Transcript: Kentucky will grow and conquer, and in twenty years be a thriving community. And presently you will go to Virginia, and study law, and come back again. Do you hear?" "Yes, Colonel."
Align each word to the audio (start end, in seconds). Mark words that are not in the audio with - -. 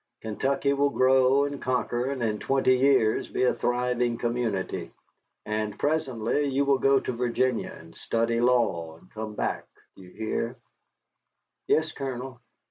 Kentucky 0.21 0.73
will 0.73 0.89
grow 0.89 1.43
and 1.43 1.61
conquer, 1.61 2.05
and 2.09 2.23
in 2.23 2.39
twenty 2.39 2.75
years 2.75 3.27
be 3.27 3.43
a 3.43 3.53
thriving 3.53 4.17
community. 4.17 4.89
And 5.45 5.77
presently 5.77 6.45
you 6.45 6.65
will 6.65 6.79
go 6.79 6.99
to 6.99 7.11
Virginia, 7.11 7.69
and 7.77 7.93
study 7.93 8.41
law, 8.41 8.95
and 8.97 9.11
come 9.11 9.35
back 9.35 9.65
again. 9.65 9.67
Do 9.97 10.01
you 10.01 10.09
hear?" 10.09 10.55
"Yes, 11.67 11.91
Colonel." 11.91 12.41